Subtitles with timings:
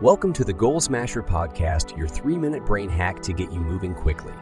[0.00, 3.96] Welcome to the Goal Smasher Podcast, your three minute brain hack to get you moving
[3.96, 4.32] quickly.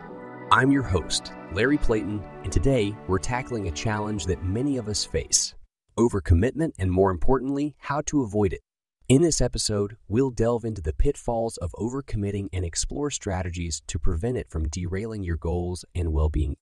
[0.52, 5.06] I'm your host, Larry Playton, and today we're tackling a challenge that many of us
[5.06, 5.54] face
[5.98, 8.60] overcommitment, and more importantly, how to avoid it.
[9.08, 14.36] In this episode, we'll delve into the pitfalls of overcommitting and explore strategies to prevent
[14.36, 16.56] it from derailing your goals and well being.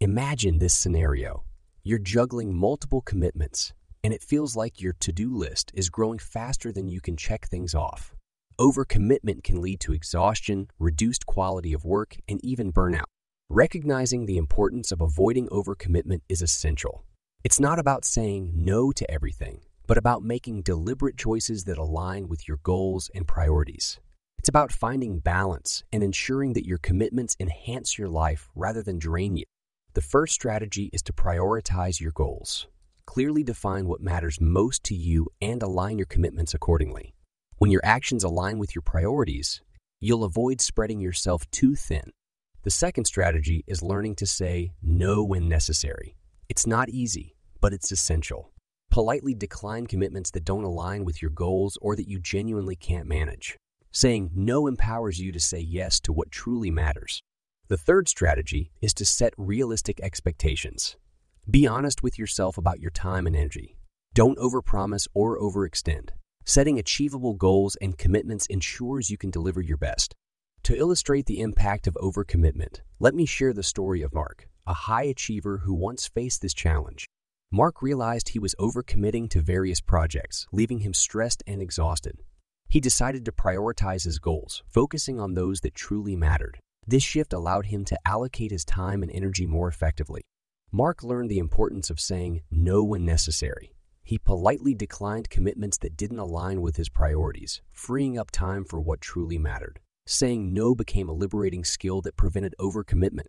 [0.00, 1.44] Imagine this scenario
[1.84, 6.72] you're juggling multiple commitments, and it feels like your to do list is growing faster
[6.72, 8.12] than you can check things off.
[8.60, 13.08] Overcommitment can lead to exhaustion, reduced quality of work, and even burnout.
[13.48, 17.06] Recognizing the importance of avoiding overcommitment is essential.
[17.42, 22.46] It's not about saying no to everything, but about making deliberate choices that align with
[22.46, 23.98] your goals and priorities.
[24.38, 29.38] It's about finding balance and ensuring that your commitments enhance your life rather than drain
[29.38, 29.44] you.
[29.94, 32.68] The first strategy is to prioritize your goals.
[33.06, 37.14] Clearly define what matters most to you and align your commitments accordingly.
[37.60, 39.60] When your actions align with your priorities,
[40.00, 42.10] you'll avoid spreading yourself too thin.
[42.62, 46.16] The second strategy is learning to say no when necessary.
[46.48, 48.50] It's not easy, but it's essential.
[48.90, 53.58] Politely decline commitments that don't align with your goals or that you genuinely can't manage.
[53.92, 57.20] Saying no empowers you to say yes to what truly matters.
[57.68, 60.96] The third strategy is to set realistic expectations.
[61.50, 63.76] Be honest with yourself about your time and energy.
[64.14, 66.12] Don't overpromise or overextend.
[66.50, 70.16] Setting achievable goals and commitments ensures you can deliver your best.
[70.64, 75.04] To illustrate the impact of overcommitment, let me share the story of Mark, a high
[75.04, 77.06] achiever who once faced this challenge.
[77.52, 82.16] Mark realized he was overcommitting to various projects, leaving him stressed and exhausted.
[82.68, 86.58] He decided to prioritize his goals, focusing on those that truly mattered.
[86.84, 90.22] This shift allowed him to allocate his time and energy more effectively.
[90.72, 93.70] Mark learned the importance of saying no when necessary.
[94.02, 99.00] He politely declined commitments that didn't align with his priorities, freeing up time for what
[99.00, 99.80] truly mattered.
[100.06, 103.26] Saying no became a liberating skill that prevented overcommitment.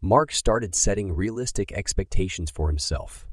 [0.00, 3.26] Mark started setting realistic expectations for himself,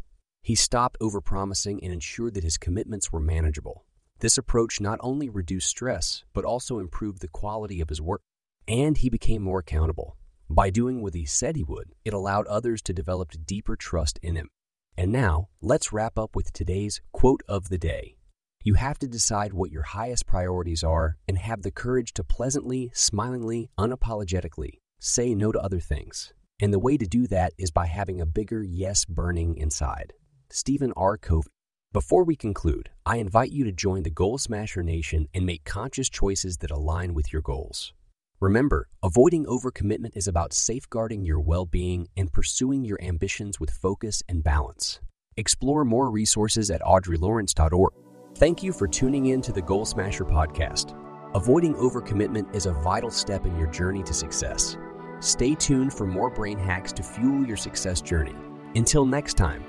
[0.43, 3.85] he stopped overpromising and ensured that his commitments were manageable.
[4.19, 8.21] This approach not only reduced stress, but also improved the quality of his work.
[8.67, 10.17] And he became more accountable.
[10.49, 14.35] By doing what he said he would, it allowed others to develop deeper trust in
[14.35, 14.49] him.
[14.97, 18.17] And now, let's wrap up with today's quote of the day.
[18.63, 22.91] You have to decide what your highest priorities are and have the courage to pleasantly,
[22.93, 26.31] smilingly, unapologetically say no to other things.
[26.61, 30.13] And the way to do that is by having a bigger yes burning inside.
[30.51, 31.17] Stephen R.
[31.17, 31.49] Covey.
[31.91, 36.07] Before we conclude, I invite you to join the Goal Smasher Nation and make conscious
[36.07, 37.93] choices that align with your goals.
[38.41, 44.23] Remember, avoiding overcommitment is about safeguarding your well being and pursuing your ambitions with focus
[44.27, 44.99] and balance.
[45.37, 47.93] Explore more resources at audreylawrence.org.
[48.35, 50.97] Thank you for tuning in to the Goal Smasher podcast.
[51.35, 54.75] Avoiding overcommitment is a vital step in your journey to success.
[55.19, 58.35] Stay tuned for more brain hacks to fuel your success journey.
[58.73, 59.63] Until next time,